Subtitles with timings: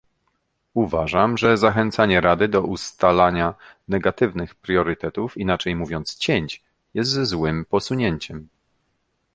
[0.73, 3.53] Uważam, że zachęcanie Rady do ustalania
[3.87, 8.47] negatywnych priorytetów, inaczej mówiąc cięć, jest złym posunięciem